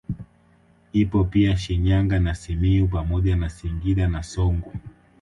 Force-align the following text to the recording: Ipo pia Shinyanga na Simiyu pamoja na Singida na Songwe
Ipo 0.93 1.23
pia 1.23 1.57
Shinyanga 1.57 2.19
na 2.19 2.35
Simiyu 2.35 2.87
pamoja 2.87 3.35
na 3.35 3.49
Singida 3.49 4.07
na 4.07 4.23
Songwe 4.23 4.73